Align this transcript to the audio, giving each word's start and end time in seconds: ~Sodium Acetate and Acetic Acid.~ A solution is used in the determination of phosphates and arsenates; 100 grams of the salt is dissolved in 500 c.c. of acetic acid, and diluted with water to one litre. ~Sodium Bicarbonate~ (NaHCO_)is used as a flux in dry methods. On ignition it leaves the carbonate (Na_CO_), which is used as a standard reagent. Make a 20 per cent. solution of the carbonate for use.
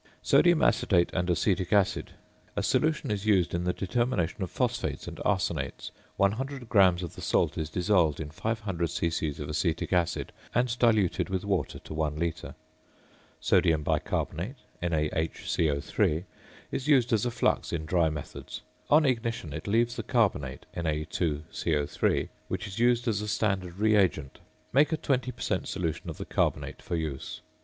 ~Sodium 0.23 0.63
Acetate 0.63 1.11
and 1.13 1.29
Acetic 1.29 1.71
Acid.~ 1.71 2.13
A 2.55 2.63
solution 2.63 3.11
is 3.11 3.27
used 3.27 3.53
in 3.53 3.65
the 3.65 3.71
determination 3.71 4.41
of 4.41 4.49
phosphates 4.49 5.07
and 5.07 5.17
arsenates; 5.23 5.91
100 6.17 6.67
grams 6.67 7.03
of 7.03 7.13
the 7.13 7.21
salt 7.21 7.55
is 7.55 7.69
dissolved 7.69 8.19
in 8.19 8.31
500 8.31 8.89
c.c. 8.89 9.29
of 9.39 9.47
acetic 9.47 9.93
acid, 9.93 10.31
and 10.55 10.75
diluted 10.79 11.29
with 11.29 11.45
water 11.45 11.77
to 11.77 11.93
one 11.93 12.15
litre. 12.17 12.55
~Sodium 13.39 13.83
Bicarbonate~ 13.83 14.55
(NaHCO_)is 14.81 16.23
used 16.87 17.13
as 17.13 17.23
a 17.27 17.29
flux 17.29 17.71
in 17.71 17.85
dry 17.85 18.09
methods. 18.09 18.63
On 18.89 19.05
ignition 19.05 19.53
it 19.53 19.67
leaves 19.67 19.95
the 19.97 20.01
carbonate 20.01 20.65
(Na_CO_), 20.75 22.29
which 22.47 22.65
is 22.65 22.79
used 22.79 23.07
as 23.07 23.21
a 23.21 23.27
standard 23.27 23.77
reagent. 23.77 24.39
Make 24.73 24.91
a 24.91 24.97
20 24.97 25.31
per 25.31 25.41
cent. 25.43 25.67
solution 25.67 26.09
of 26.09 26.17
the 26.17 26.25
carbonate 26.25 26.81
for 26.81 26.95
use. 26.95 27.41